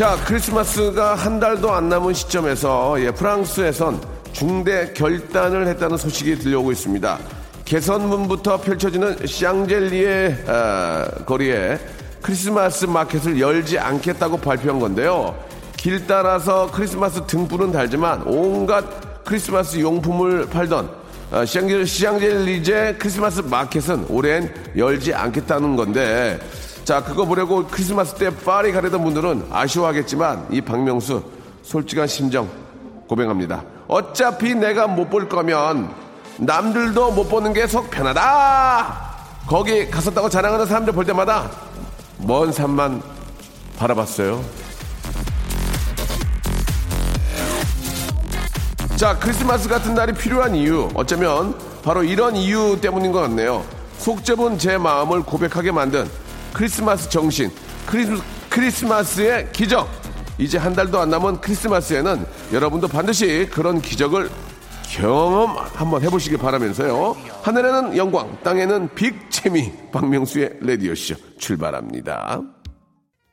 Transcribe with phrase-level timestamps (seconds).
[0.00, 4.00] 자 크리스마스가 한 달도 안 남은 시점에서 예, 프랑스에선
[4.32, 7.18] 중대 결단을 했다는 소식이 들려오고 있습니다
[7.66, 11.78] 개선문부터 펼쳐지는 샹젤리에 아, 거리에
[12.22, 15.38] 크리스마스 마켓을 열지 않겠다고 발표한 건데요.
[15.76, 18.82] 길 따라서 크리스마스 등불은 달지만 온갖
[19.26, 20.90] 크리스마스 용품을 팔던
[21.30, 26.38] 아, 샹젤, 샹젤리제 크리스마스 마켓은 올해는 열지 않겠다는 건데
[26.84, 31.22] 자 그거 보려고 크리스마스 때 파리 가려던 분들은 아쉬워하겠지만 이 박명수
[31.62, 32.48] 솔직한 심정
[33.06, 33.62] 고백합니다.
[33.86, 35.90] 어차피 내가 못 볼 거면
[36.38, 39.10] 남들도 못 보는 게 속 편하다.
[39.46, 41.50] 거기 갔었다고 자랑하는 사람들 볼 때마다
[42.18, 43.02] 먼 산만
[43.78, 44.42] 바라봤어요.
[48.96, 50.88] 자, 크리스마스 같은 날이 필요한 이유.
[50.94, 53.64] 어쩌면 바로 이런 이유 때문인 것 같네요.
[53.98, 56.08] 속 좁은 제 마음을 고백하게 만든
[56.52, 57.50] 크리스마스 정신,
[57.86, 58.12] 크리스,
[58.48, 59.88] 크리스마스의 기적.
[60.38, 64.30] 이제 한 달도 안 남은 크리스마스에는 여러분도 반드시 그런 기적을
[64.90, 67.16] 경험 한번 해보시길 바라면서요.
[67.42, 72.40] 하늘에는 영광, 땅에는 빅재미, 박명수의 라디오쇼 출발합니다.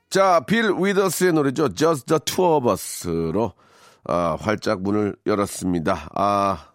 [0.09, 1.73] 자, 빌 위더스의 노래죠.
[1.73, 3.53] Just the Two of Us로
[4.05, 6.09] 아, 활짝 문을 열었습니다.
[6.13, 6.67] 아,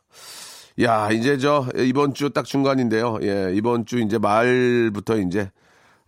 [0.81, 3.19] 야, 이제 저 이번 주 딱 중간인데요.
[3.22, 5.50] 예, 이번 주 이제 말부터 이제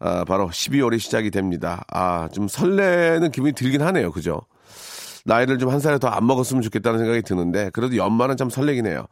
[0.01, 1.85] 아, 바로 12월이 시작이 됩니다.
[1.93, 4.11] 아, 좀 설레는 기분이 들긴 하네요.
[4.13, 4.43] 그죠?
[5.25, 9.07] 나이를 좀 한 살에 더 안 먹었으면 좋겠다는 생각이 드는데, 그래도 연말은 참 설레긴 해요.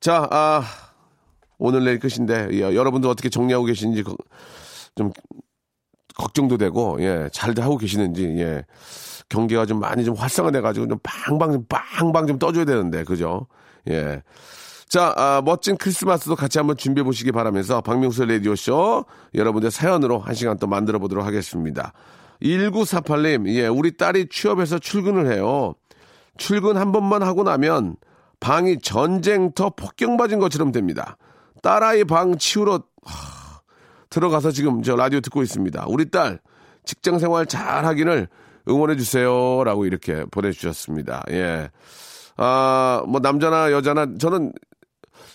[0.00, 0.62] 자, 아,
[1.58, 4.16] 오늘 내일 끝인데, 예, 여러분들 어떻게 정리하고 계신지 거-
[4.96, 5.12] 좀
[6.16, 8.64] 걱정도 되고, 예, 잘들 하고 계시는지, 예.
[9.28, 13.46] 경기가 좀 많이 좀 활성화돼가지고 좀 빵빵, 좀 빵빵 좀 떠줘야 되는데, 그죠?
[13.88, 14.22] 예.
[14.90, 19.04] 자, 아, 멋진 크리스마스도 같이 한번 준비해 보시기 바라면서 박명수 라디오쇼
[19.36, 21.92] 여러분들 사연으로 한 시간 또 만들어 보도록 하겠습니다.
[22.42, 25.74] 1948님, 예, 우리 딸이 취업해서 출근을 해요.
[26.38, 27.94] 출근 한 번만 하고 나면
[28.40, 31.16] 방이 전쟁터 폭격 맞은 것처럼 됩니다.
[31.62, 33.60] 딸아이 방 치우러 하,
[34.08, 35.84] 들어가서 지금 저 라디오 듣고 있습니다.
[35.86, 36.40] 우리 딸
[36.84, 38.26] 직장 생활 잘 하기를
[38.68, 39.62] 응원해 주세요.
[39.62, 41.22] 라고 이렇게 보내주셨습니다.
[41.30, 41.70] 예.
[42.36, 44.52] 아, 뭐 남자나 여자나 저는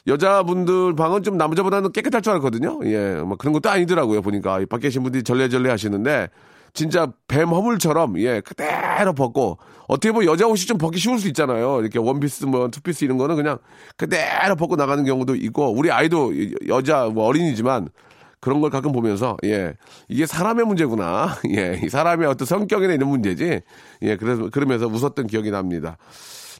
[0.08, 2.80] 여자분들 방은 좀 남자보다는 깨끗할 줄 알거든요.
[2.86, 4.22] 예, 뭐 그런 것도 아니더라고요.
[4.22, 6.30] 보니까 이 밖에 계신 분들이 절레절레 하시는데
[6.74, 9.58] 진짜 뱀 허물처럼 예 그대로 벗고
[9.88, 11.80] 어떻게 보면 여자 옷이 좀 벗기 쉬울 수 있잖아요.
[11.82, 13.58] 이렇게 원피스 뭐 투피스 이런 거는 그냥
[13.98, 16.34] 그대로 벗고 나가는 경우도 있고 우리 아이도
[16.68, 17.90] 여자 뭐 어린이지만
[18.42, 19.74] 그런 걸 가끔 보면서 예
[20.08, 23.62] 이게 사람의 문제구나 예이 사람의 어떤 성격이나 이런 문제지
[24.04, 25.98] 예 그래서 그러면서 웃었던 기억이 납니다.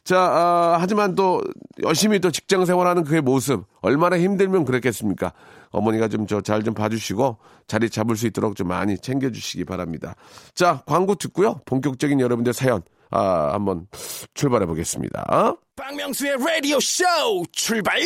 [0.06, 1.42] 자, 아, 하지만 또
[1.82, 5.32] 열심히 또 직장 생활하는 그의 모습 얼마나 힘들면 그랬겠습니까?
[5.70, 10.14] 어머니가 좀 저잘좀 봐주시고 자리 잡을 수 있도록 좀 많이 챙겨주시기 바랍니다.
[10.54, 11.60] 자, 광고 듣고요.
[11.64, 13.88] 본격적인 여러분들 사연 아, 한번
[14.34, 15.56] 출발해 보겠습니다.
[15.74, 17.98] 박명수의 Radio Show 출발.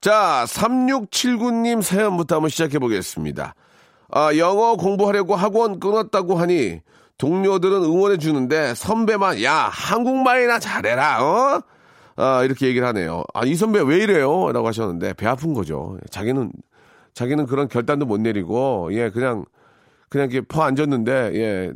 [0.00, 3.54] 자, 3679님 사연부터 한번 시작해 보겠습니다.
[4.10, 6.80] 아, 영어 공부하려고 학원 끊었다고 하니
[7.18, 11.24] 동료들은 응원해 주는데 선배만 야, 한국말이나 잘해라.
[11.24, 11.60] 어?
[12.16, 13.24] 아, 이렇게 얘기를 하네요.
[13.34, 14.52] 아, 이 선배 왜 이래요?
[14.52, 15.98] 라고 하셨는데 배 아픈 거죠.
[16.10, 16.52] 자기는
[17.14, 19.44] 자기는 그런 결단도 못 내리고 예, 그냥
[20.08, 21.72] 그냥 이렇게 퍼 앉았는데 예,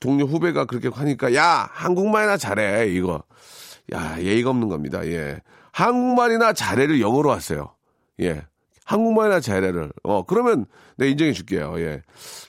[0.00, 2.88] 동료 후배가 그렇게 하니까 야, 한국말이나 잘해.
[2.88, 3.22] 이거.
[3.94, 5.04] 야, 예의가 없는 겁니다.
[5.06, 5.40] 예.
[5.72, 7.74] 한국말이나 잘해를 영어로 하세요.
[8.20, 8.42] 예.
[8.84, 9.90] 한국말이나 잘해를.
[10.02, 11.74] 어, 그러면 내 인정해 줄게요.
[11.78, 12.02] 예.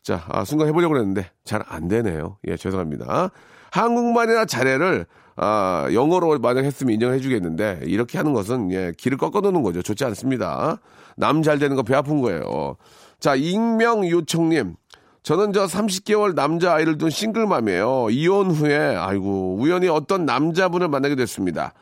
[0.03, 2.38] 자, 아, 순간 해보려고 그랬는데 잘 안 되네요.
[2.47, 3.30] 예, 죄송합니다.
[3.71, 9.63] 한국말이나 잘해를 아, 영어로 만약 했으면 인정해 주겠는데 이렇게 하는 것은 예, 길을 꺾어 놓는
[9.63, 9.81] 거죠.
[9.81, 10.77] 좋지 않습니다.
[11.18, 12.75] 남 잘 되는 거 배 아픈 거예요.
[13.19, 14.75] 자, 익명 요청 님.
[15.24, 18.07] 저는 저 30개월 남자 아이를 둔 싱글맘이에요.
[18.12, 21.74] 이혼 후에 아이고 우연히 어떤 남자분을 만나게 됐습니다.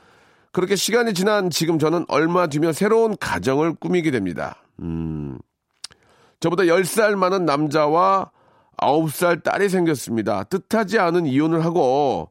[0.51, 4.57] 그렇게 시간이 지난 지금 저는 얼마 뒤면 새로운 가정을 꾸미게 됩니다.
[4.80, 5.39] 음.
[6.39, 8.31] 저보다 10살 많은 남자와
[8.77, 10.44] 9살 딸이 생겼습니다.
[10.45, 12.30] 뜻하지 않은 이혼을 하고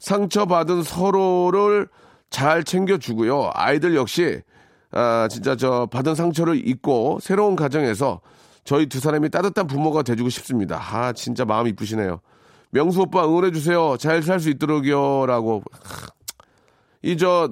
[0.00, 1.88] 상처받은 서로를
[2.28, 3.50] 잘 챙겨주고요.
[3.54, 4.42] 아이들 역시
[4.90, 8.20] 아, 진짜 저 받은 상처를 잊고 새로운 가정에서
[8.64, 10.78] 저희 두 사람이 따뜻한 부모가 돼주고 싶습니다.
[10.80, 12.20] 아, 진짜 마음 이쁘시네요.
[12.70, 13.96] 명수 오빠 응원해주세요.
[13.98, 15.26] 잘 살 수 있도록요.
[15.26, 15.62] 라고.
[17.02, 17.50] 이, 저,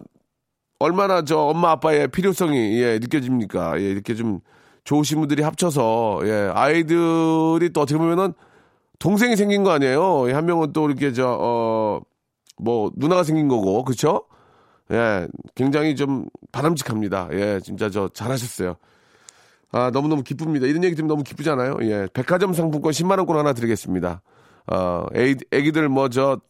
[0.81, 3.81] 얼마나 저 엄마 아빠의 필요성이, 예, 느껴집니까?
[3.81, 4.41] 예, 이렇게 좀
[4.85, 8.33] 좋으신 분들이 합쳐서, 예, 아이들이 또 어떻게 보면은
[8.99, 10.35] 동생이 생긴 거 아니에요?
[10.35, 12.01] 한 명은 또 이렇게 저, 어,
[12.59, 14.25] 뭐, 누나가 생긴 거고, 그쵸?
[14.91, 17.29] 예, 굉장히 좀 바람직합니다.
[17.33, 18.77] 예, 진짜 저 잘하셨어요.
[19.73, 20.67] 아, 너무너무 기쁩니다.
[20.67, 21.77] 이런 얘기 들으면 너무 기쁘잖아요.
[21.83, 24.23] 예, 백화점 상품권 10만원권 하나 드리겠습니다.
[24.67, 26.41] 어, 애기, 애기들 뭐 저,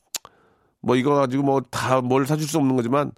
[0.83, 3.13] 뭐 이거 가지고 뭐 다 뭘 사줄 수 없는 거지만,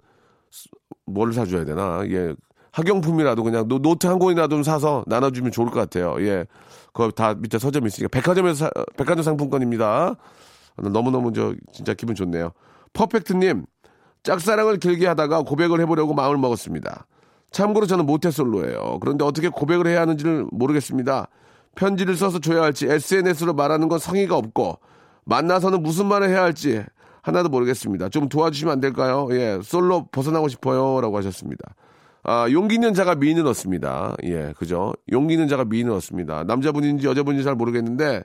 [1.05, 2.01] 뭘 사줘야 되나?
[2.09, 2.33] 예,
[2.71, 6.15] 학용품이라도 그냥 노, 노트 한 권이라도 좀 사서 나눠주면 좋을 것 같아요.
[6.19, 6.45] 예,
[6.93, 8.09] 그거 다 밑에 서점이 있으니까.
[8.09, 10.15] 백화점에서, 사, 백화점 상품권입니다.
[10.77, 12.51] 너무너무 저, 진짜 기분 좋네요.
[12.93, 13.65] 퍼펙트님,
[14.23, 17.05] 짝사랑을 길게 하다가 고백을 해보려고 마음을 먹었습니다.
[17.51, 18.97] 참고로 저는 모태솔로예요.
[18.99, 21.27] 그런데 어떻게 고백을 해야 하는지를 모르겠습니다.
[21.75, 24.79] 편지를 써서 줘야 할지 SNS로 말하는 건 성의가 없고
[25.25, 26.83] 만나서는 무슨 말을 해야 할지
[27.23, 28.09] 하나도 모르겠습니다.
[28.09, 29.27] 좀 도와주시면 안 될까요?
[29.31, 31.73] 예, 솔로 벗어나고 싶어요 라고 하셨습니다.
[32.21, 34.15] 아, 용기 있는 자가 미인을 얻습니다.
[34.23, 34.93] 예, 그죠?
[35.11, 36.43] 용기 있는 자가 미인을 얻습니다.
[36.43, 38.23] 남자분인지 여자분인지 잘 모르겠는데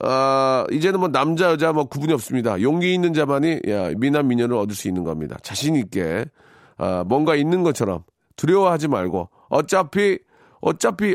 [0.00, 2.60] 아, 이제는 뭐 남자 여자 뭐 구분이 없습니다.
[2.60, 5.36] 용기 있는 자만이 야, 미남 미녀를 얻을 수 있는 겁니다.
[5.42, 6.24] 자신 있게
[6.78, 8.02] 아, 뭔가 있는 것처럼
[8.36, 10.18] 두려워하지 말고 어차피
[10.60, 11.14] 어차피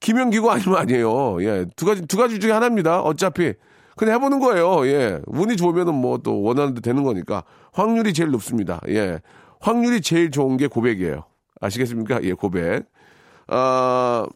[0.00, 1.42] 김연기고 아니면 아니에요.
[1.42, 3.00] 예, 두 가지 두 가지 중에 하나입니다.
[3.02, 3.54] 어차피
[3.96, 4.86] 그냥 해보는 거예요.
[4.86, 8.80] 예, 운이 좋으면은 뭐 또 원하는 데 되는 거니까 확률이 제일 높습니다.
[8.88, 9.20] 예,
[9.60, 11.24] 확률이 제일 좋은 게 고백이에요.
[11.60, 12.22] 아시겠습니까?
[12.22, 12.84] 예, 고백.
[13.48, 14.26] 아.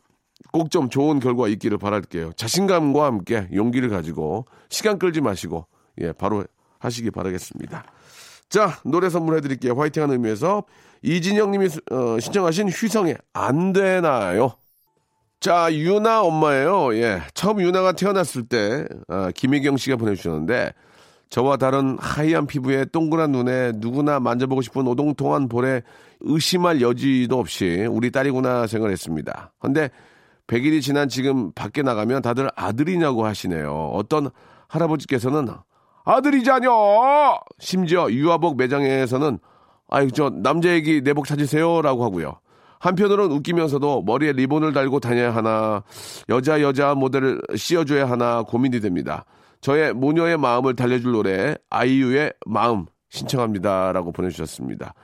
[0.51, 2.33] 꼭 좀 좋은 결과 있기를 바랄게요.
[2.33, 5.67] 자신감과 함께 용기를 가지고 시간 끌지 마시고
[6.01, 6.45] 예 바로
[6.79, 7.85] 하시기 바라겠습니다.
[8.49, 9.75] 자 노래 선물해 드릴게요.
[9.75, 10.65] 화이팅 하는 의미에서
[11.03, 14.53] 이진영 님이 어, 신청하신 휘성의 안 되나요?
[15.41, 16.95] 자 유나 엄마예요.
[16.97, 20.73] 예 처음 유나가 태어났을 때 아, 김혜경 씨가 보내주셨는데
[21.31, 25.83] 저와 다른 하얀 피부에 동그란 눈에 누구나 만져보고 싶은 오동통한 볼에
[26.21, 29.53] 의심할 여지도 없이 우리 딸이구나 생각했습니다.
[29.61, 29.91] 근데
[30.47, 33.91] 100일이 지난 지금 밖에 나가면 다들 아들이냐고 하시네요.
[33.93, 34.31] 어떤
[34.69, 35.49] 할아버지께서는
[36.05, 36.71] 아들이자녀!
[37.59, 39.39] 심지어 유아복 매장에서는
[39.91, 41.83] 아이, 저 남자 얘기 내복 찾으세요.
[41.83, 42.41] 라고 하고요.
[42.81, 45.83] 한편으로는 웃기면서도 머리에 리본을 달고 다녀야 하나,
[46.29, 49.25] 여자 여자 모델을 씌워줘야 하나 고민이 됩니다.
[49.61, 53.93] 저의 모녀의 마음을 달래줄 노래, 아이유의 마음 신청합니다.
[53.93, 54.95] 라고 보내주셨습니다.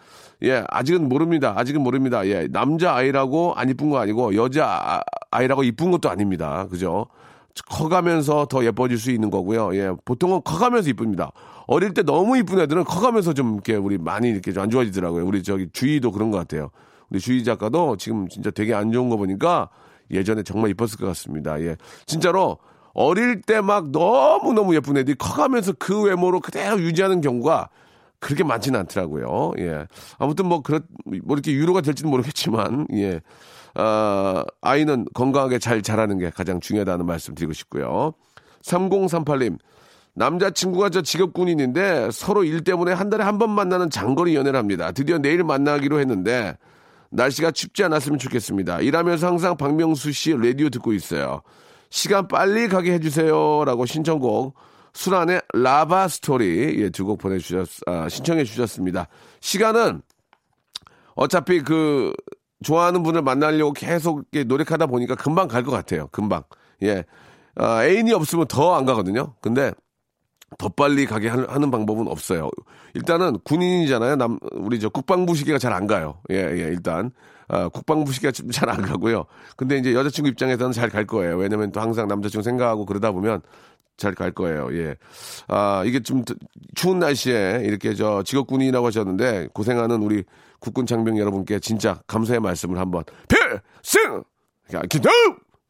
[0.43, 1.55] 예, 아직은 모릅니다.
[1.56, 2.26] 아직은 모릅니다.
[2.26, 6.67] 예, 남자 아이라고 안 이쁜 거 아니고 여자 아이라고 이쁜 것도 아닙니다.
[6.70, 7.06] 그죠?
[7.69, 9.75] 커가면서 더 예뻐질 수 있는 거고요.
[9.77, 11.31] 예, 보통은 커가면서 이쁩니다.
[11.67, 15.25] 어릴 때 너무 이쁜 애들은 커가면서 좀 이렇게 우리 많이 이렇게 좀 안 좋아지더라고요.
[15.27, 16.70] 우리 저기 주희도 그런 것 같아요.
[17.14, 19.69] 우리 주희 작가도 지금 진짜 되게 안 좋은 거 보니까
[20.11, 21.61] 예전에 정말 이뻤을 것 같습니다.
[21.61, 21.76] 예,
[22.06, 22.58] 진짜로
[22.93, 27.69] 어릴 때 막 너무너무 예쁜 애들이 커가면서 그 외모로 그대로 유지하는 경우가
[28.19, 29.52] 그렇게 많지는 않더라고요.
[29.58, 29.87] 예.
[30.19, 33.20] 아무튼 뭐, 그렇, 뭐 이렇게 유로가 될지는 모르겠지만, 예.
[33.75, 38.14] 아, 아이는 건강하게 잘 자라는 게 가장 중요하다는 말씀 드리고 싶고요.
[38.62, 39.58] 3038님,
[40.14, 44.91] 남자친구가 저 직업군인인데 서로 일 때문에 한 달에 한 번 만나는 장거리 연애를 합니다.
[44.93, 46.56] 드디어 내일 만나기로 했는데
[47.15, 48.81] 날씨가 춥지 않았으면 좋겠습니다.
[48.81, 51.43] 일하면서 항상 박명수 씨 라디오 듣고 있어요.
[51.91, 53.65] 시간 빨리 가게 해주세요.
[53.65, 54.55] 라고 신청곡
[54.93, 59.09] 순환의 라바 스토리 예, 두 곡 보내주셨 아, 신청해 주셨습니다.
[59.41, 60.03] 시간은
[61.15, 62.13] 어차피 그
[62.65, 66.09] 좋아하는 분을 만나려고 계속 노력하다 보니까 금방 갈 것 같아요.
[66.13, 66.43] 금방
[66.83, 67.05] 예
[67.56, 69.35] 아, 애인이 없으면 더 안 가거든요.
[69.41, 69.73] 근데
[70.58, 72.51] 더 빨리 가게 하는 방법은 없어요.
[72.94, 74.17] 일단은 군인이잖아요.
[74.17, 76.20] 남 우리 저 국방부 시계가 잘 안 가요.
[76.31, 77.11] 예, 예, 일단
[77.49, 79.25] 아, 국방부 시계가 잘 안 가고요.
[79.56, 81.37] 근데 이제 여자친구 입장에서는 잘 갈 거예요.
[81.37, 83.43] 왜냐면 또 항상 남자친구 생각하고 그러다 보면
[83.96, 84.69] 잘 갈 거예요.
[84.77, 84.96] 예.
[85.49, 86.25] 아, 이게 좀
[86.75, 90.25] 추운 날씨에 이렇게 저 직업군이라고 하셨는데 고생하는 우리
[90.61, 94.23] 국군 장병 여러분께 진짜 감사의 말씀을 한번 필승!
[94.89, 95.11] 기도!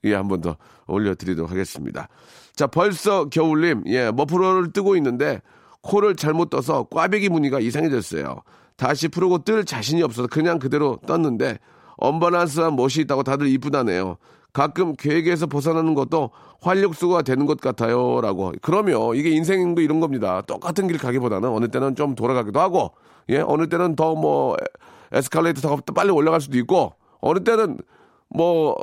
[0.05, 2.09] 예, 한 번 더 올려드리도록 하겠습니다.
[2.57, 5.41] 자, 벌써 겨울님, 예, 머프러를 뜨고 있는데
[5.83, 8.43] 코를 잘못 떠서 꽈배기 무늬가 이상해졌어요.
[8.77, 11.59] 다시 풀고 뜰 자신이 없어서 그냥 그대로 떴는데
[11.97, 14.17] 언밸런스한 멋이 있다고 다들 이쁘다네요.
[14.53, 16.31] 가끔 계획에서 벗어나는 것도
[16.63, 18.21] 활력소가 되는 것 같아요.
[18.21, 18.53] 라고.
[18.63, 20.43] 그러면 이게 인생도 이런 겁니다.
[20.43, 22.93] 똑같은 길 가기보다는 어느 때는 좀 돌아가기도 하고,
[23.29, 24.57] 예, 어느 때는 더 뭐,
[25.13, 27.79] 에스컬레이터 타고 빨리 올라갈 수도 있고, 어느 때는
[28.29, 28.77] 뭐,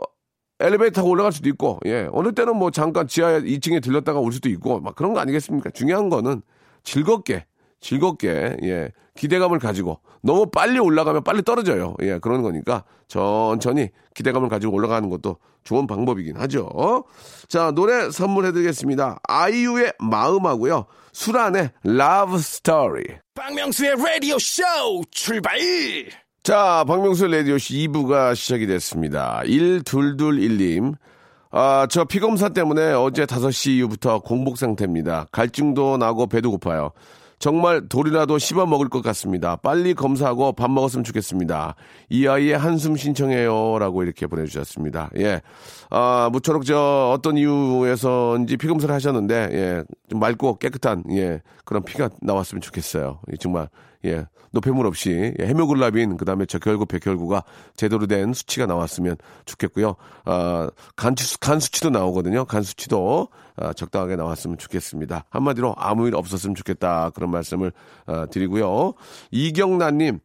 [0.62, 4.50] 엘리베이터 타고 올라갈 수도 있고, 예, 어느 때는 뭐 잠깐 지하 2층에 들렸다가 올 수도
[4.50, 5.72] 있고, 막 그런 거 아니겠습니까?
[5.72, 6.41] 중요한 거는
[6.84, 7.46] 즐겁게,
[7.80, 11.96] 즐겁게, 예, 기대감을 가지고 너무 빨리 올라가면 빨리 떨어져요.
[12.01, 17.03] 예, 그런 거니까 천천히 기대감을 가지고 올라가는 것도 좋은 방법이긴 하죠.
[17.48, 19.20] 자, 노래 선물해드리겠습니다.
[19.24, 20.86] 아이유의 마음하고요.
[21.12, 23.03] 수란의 Love Story.
[23.34, 24.63] 박명수의 라디오 쇼
[25.12, 25.60] 출발!
[26.43, 29.41] 자, 박명수 라디오쇼 2부가 시작이 됐습니다.
[29.45, 30.95] 1221님.
[31.51, 35.27] 아, 저 피검사 때문에 어제 5시 이후부터 공복 상태입니다.
[35.31, 36.93] 갈증도 나고 배도 고파요.
[37.38, 39.55] 정말 돌이라도 씹어 먹을 것 같습니다.
[39.55, 41.75] 빨리 검사하고 밥 먹었으면 좋겠습니다.
[42.10, 43.77] 이 아이의 한숨 신청해요.
[43.77, 45.12] 라고 이렇게 보내주셨습니다.
[45.17, 45.41] 예.
[45.91, 49.83] 아, 무쪼록 저 어떤 이유에서인지 피검사를 하셨는데, 예.
[50.10, 51.41] 좀 맑고 깨끗한, 예.
[51.65, 53.19] 그런 피가 나왔으면 좋겠어요.
[53.31, 53.69] 예, 정말,
[54.05, 54.25] 예.
[54.51, 57.43] 노폐물 없이 예, 헤모글라빈 그다음에 적혈구 백혈구가
[57.75, 59.15] 제대로 된 수치가 나왔으면
[59.46, 59.96] 좋겠고요.
[60.25, 62.46] 아, 간, 간 수치도 나오거든요.
[62.46, 65.25] 간 수치도 아, 적당하게 나왔으면 좋겠습니다.
[65.29, 67.72] 한마디로 아무 일 없었으면 좋겠다 그런 말씀을
[68.05, 68.93] 아, 드리고요.
[69.31, 70.20] 이경란님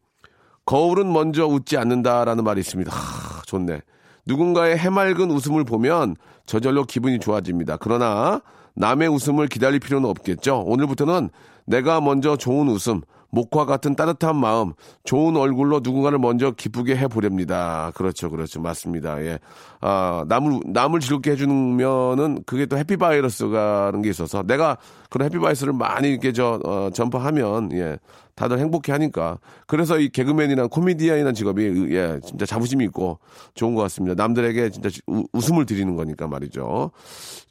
[0.65, 2.91] 거울은 먼저 웃지 않는다라는 말이 있습니다.
[2.93, 3.81] 하, 좋네.
[4.25, 7.77] 누군가의 해맑은 웃음을 보면 저절로 기분이 좋아집니다.
[7.77, 8.41] 그러나
[8.75, 10.63] 남의 웃음을 기다릴 필요는 없겠죠.
[10.65, 11.29] 오늘부터는
[11.65, 17.91] 내가 먼저 좋은 웃음, 목화 같은 따뜻한 마음, 좋은 얼굴로 누군가를 먼저 기쁘게 해보렵니다.
[17.95, 18.61] 그렇죠, 그렇죠.
[18.61, 19.21] 맞습니다.
[19.23, 19.39] 예.
[19.81, 24.77] 아, 남을, 남을 즐겁게 해주면은 그게 또 해피바이러스가는 게 있어서 내가
[25.09, 27.97] 그런 해피바이러스를 많이 이렇게 저, 어, 전파하면, 예.
[28.37, 29.39] 다들 행복해 하니까.
[29.65, 33.17] 그래서 이 개그맨이나 코미디언이라는 직업이, 예, 진짜 자부심이 있고
[33.55, 34.13] 좋은 것 같습니다.
[34.13, 36.91] 남들에게 진짜 우, 웃음을 드리는 거니까 말이죠.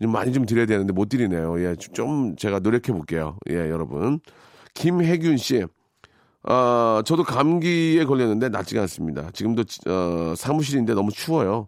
[0.01, 1.61] 좀 많이 좀 드려야 되는데 못 드리네요.
[1.61, 3.37] 예, 좀 제가 노력해 볼게요.
[3.51, 4.21] 예, 여러분.
[4.77, 5.65] 김혜균 씨.
[6.45, 9.31] 어, 저도 감기에 걸렸는데 낫지가 않습니다.
[9.33, 11.67] 지금도 어, 사무실인데 너무 추워요.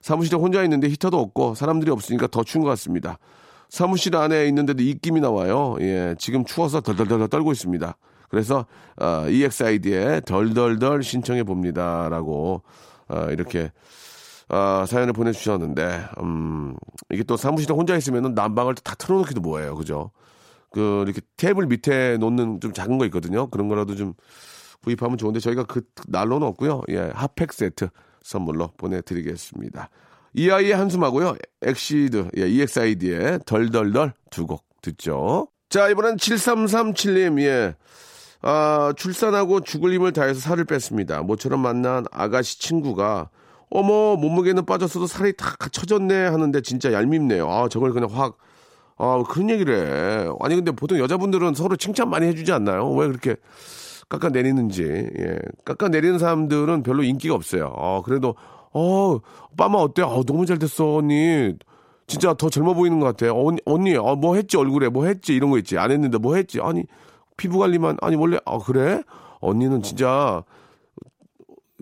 [0.00, 3.18] 사무실에 혼자 있는데 히터도 없고 사람들이 없으니까 더 추운 것 같습니다.
[3.68, 5.76] 사무실 안에 있는데도 입김이 나와요.
[5.80, 7.96] 예, 지금 추워서 덜덜덜 떨고 있습니다.
[8.28, 8.66] 그래서
[9.00, 12.62] 어, EXID에 덜덜덜 신청해 봅니다라고
[13.08, 13.72] 어, 이렇게
[14.48, 16.76] 어, 사연을 보내주셨는데 음,
[17.10, 20.10] 이게 또 사무실에 혼자 있으면 난방을 다 틀어놓기도 뭐해요, 그죠?
[20.74, 23.46] 그 이렇게 테이블 밑에 놓는 좀 작은 거 있거든요.
[23.46, 24.14] 그런 거라도 좀
[24.82, 26.82] 구입하면 좋은데 저희가 그 난로는 없고요.
[26.90, 27.88] 예, 핫팩 세트
[28.22, 29.88] 선물로 보내드리겠습니다.
[30.34, 31.36] 이하이의 한숨하고요.
[31.62, 35.46] 엑시드, 예, EXID의 덜덜덜 두 곡 듣죠.
[35.70, 37.76] 자, 이번엔 7337님, 예.
[38.42, 41.22] 아, 출산하고 죽을 힘을 다해서 살을 뺐습니다.
[41.22, 43.30] 모처럼 만난 아가씨 친구가
[43.70, 47.48] 어머, 몸무게는 빠졌어도 살이 다 쳐졌네 하는데 진짜 얄밉네요.
[47.48, 48.36] 아, 저걸 그냥 확
[48.96, 50.28] 아, 그런 얘기를 해.
[50.40, 52.90] 아니, 근데 보통 여자분들은 서로 칭찬 많이 해주지 않나요?
[52.92, 53.36] 왜 그렇게
[54.08, 54.82] 깎아내리는지.
[54.84, 55.38] 예.
[55.64, 57.72] 깎아내리는 사람들은 별로 인기가 없어요.
[57.76, 58.34] 아, 그래도,
[58.72, 59.18] 어,
[59.56, 60.02] 빠마 어때?
[60.02, 61.54] 아, 너무 잘 됐어, 언니.
[62.06, 63.32] 진짜 더 젊어 보이는 것 같아.
[63.34, 65.78] 언니, 언니, 아, 뭐 했지, 얼굴에, 뭐 했지, 이런 거 있지.
[65.78, 66.60] 안 했는데 뭐 했지.
[66.60, 66.84] 아니,
[67.36, 69.02] 피부 관리만, 아니, 원래, 아, 그래?
[69.40, 70.42] 언니는 진짜,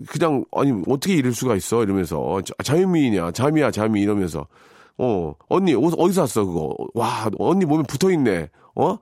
[0.07, 1.83] 그냥, 아니, 어떻게 이럴 수가 있어?
[1.83, 2.41] 이러면서.
[2.63, 4.47] 자유미이냐, 잠이야, 잠이 이러면서.
[4.97, 6.75] 어, 언니, 옷 어디서 샀어, 그거?
[6.93, 8.49] 와, 언니 몸에 붙어 있네.
[8.75, 8.97] 어?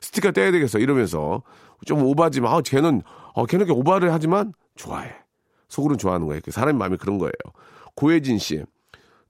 [0.00, 0.78] 스티커 떼야 되겠어.
[0.78, 1.42] 이러면서.
[1.84, 3.02] 좀 오바지만, 아, 걔는,
[3.34, 5.12] 어, 걔는 이렇게 오바를 하지만 좋아해.
[5.68, 6.40] 속으로는 좋아하는 거예요.
[6.48, 7.32] 사람의 마음이 그런 거예요.
[7.94, 8.64] 고혜진 씨.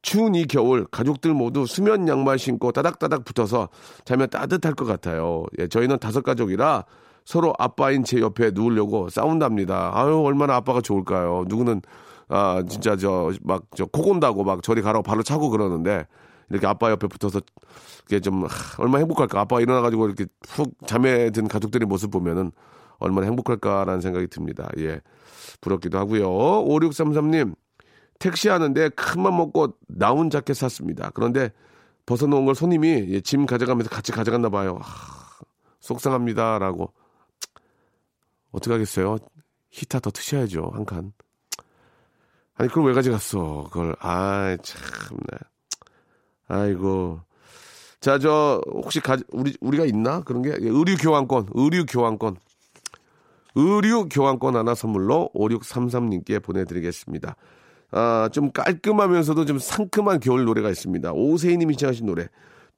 [0.03, 3.69] 추운 이 겨울 가족들 모두 수면 양말 신고 따닥따닥 붙어서
[4.05, 5.45] 자면 따뜻할 것 같아요.
[5.59, 6.85] 예, 저희는 다섯 가족이라
[7.25, 9.91] 서로 아빠인 제 옆에 누우려고 싸운답니다.
[9.95, 11.45] 아유 얼마나 아빠가 좋을까요?
[11.49, 11.83] 누구는
[12.29, 16.07] 아, 진짜 저, 막, 저, 코 곤다고 막 저리 가라고 발로 차고 그러는데,
[16.51, 17.41] 이렇게 아빠 옆에 붙어서,
[18.07, 19.41] 이게 좀, 하, 얼마나 행복할까.
[19.41, 22.53] 아빠가 일어나가지고 이렇게 푹 잠에 든 가족들의 모습 보면은
[22.99, 24.69] 얼마나 행복할까라는 생각이 듭니다.
[24.79, 25.01] 예.
[25.61, 26.29] 부럽기도 하고요.
[26.29, 27.55] 5633님,
[28.19, 31.11] 택시 하는데 큰맘 먹고 나온 자켓 샀습니다.
[31.15, 31.51] 그런데
[32.07, 34.79] 벗어놓은 걸 손님이 예, 짐 가져가면서 같이 가져갔나 봐요.
[34.81, 35.45] 하,
[35.81, 36.93] 속상합니다라고.
[38.53, 39.19] 어떻게 하겠어요?
[39.71, 41.13] 히타 더 트셔야죠, 한 칸.
[42.57, 43.65] 아니, 그걸 왜 가져갔어?
[43.71, 45.39] 그걸, 아이, 참네.
[46.49, 47.21] 아이고.
[48.01, 50.21] 자, 저, 혹시 가, 우리, 우리가 있나?
[50.21, 50.51] 그런 게?
[50.51, 52.37] 예, 의류 교환권, 의류 교환권.
[53.57, 57.37] 의류 교환권 하나 선물로 5633님께 보내드리겠습니다.
[57.91, 61.13] 아, 좀 깔끔하면서도 좀 상큼한 겨울 노래가 있습니다.
[61.13, 62.29] 오세희님이 시청하신 노래.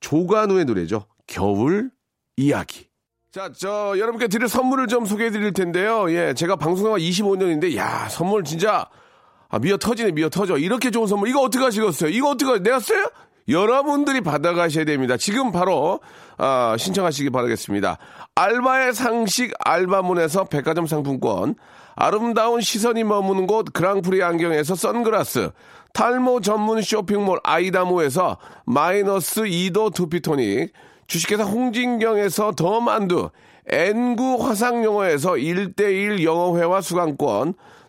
[0.00, 1.06] 조관우의 노래죠.
[1.26, 1.90] 겨울
[2.36, 2.86] 이야기.
[3.30, 6.10] 자, 저, 여러분께 드릴 선물을 좀 소개해 드릴 텐데요.
[6.10, 8.88] 예, 제가 방송한 25년인데, 야, 선물 진짜
[9.50, 10.58] 아, 미어 터지네, 미어 터져.
[10.58, 11.28] 이렇게 좋은 선물.
[11.28, 12.10] 이거 어떻게 하시겠어요?
[12.10, 13.08] 이거 어떻게, 내가 써요?
[13.48, 15.16] 여러분들이 받아가셔야 됩니다.
[15.16, 16.00] 지금 바로,
[16.36, 17.96] 아, 신청하시기 바라겠습니다.
[18.34, 21.54] 알바의 상식 알바문에서 백화점 상품권,
[21.96, 25.50] 아름다운 시선이 머무는 곳 그랑프리 안경에서 선글라스,
[25.94, 28.36] 탈모 전문 쇼핑몰 아이다모에서
[28.66, 30.72] 마이너스 2도 두피토닉,
[31.06, 33.30] 주식회사 홍진경에서 더 만두,
[33.66, 37.54] N구 화상영어에서 1대1 영어회화 수강권,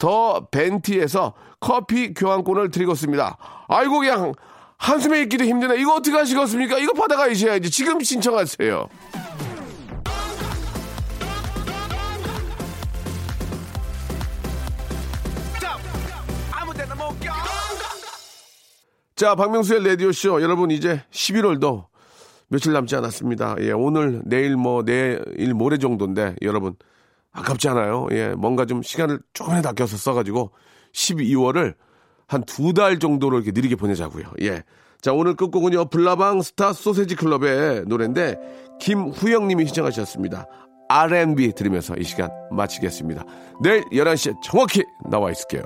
[0.00, 3.36] 더 벤티에서 커피 교환권을 드리겠습니다.
[3.68, 4.32] 아이고 그냥
[4.78, 5.78] 한숨에 있기도 힘드네.
[5.78, 6.78] 이거 어떻게 하시겠습니까?
[6.78, 7.70] 이거 받아가셔야지.
[7.70, 8.88] 지금 신청하세요.
[19.14, 20.40] 자, 박명수의 라디오쇼.
[20.40, 21.84] 여러분, 이제 11월도
[22.48, 23.56] 며칠 남지 않았습니다.
[23.60, 26.74] 예, 오늘, 내일 뭐, 내일 모레 정도인데, 여러분,
[27.32, 28.08] 아깝지 않아요?
[28.12, 30.50] 예, 뭔가 좀 시간을 조금이라도 아껴서 써가지고,
[30.92, 31.74] 12월을
[32.26, 34.24] 한 두 달 정도로 이렇게 느리게 보내자고요.
[34.42, 34.62] 예.
[35.00, 38.36] 자, 오늘 끝곡은요, 블라방 스타 소세지 클럽의 노래인데,
[38.80, 40.46] 김후영 님이 신청하셨습니다.
[40.88, 43.24] R&B 들으면서 이 시간 마치겠습니다.
[43.62, 45.62] 내일 11시에 정확히 나와 있을게요.